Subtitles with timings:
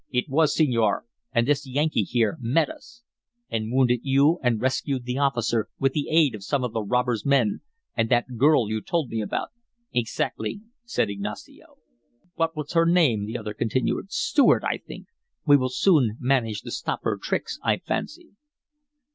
[0.09, 3.03] "It was, senor, and this Yankee here met us"
[3.51, 7.23] "And wounded you and rescued the officer, with the aid of some of the robber's
[7.23, 7.61] men,
[7.95, 9.49] and that girl you told me about."
[9.93, 11.77] "Exactly," said Ignacio.
[12.33, 14.11] "What was her name?" the other continued.
[14.11, 15.05] "Stuart, I think.
[15.45, 18.31] We will soon manage to stop her tricks, I fancy."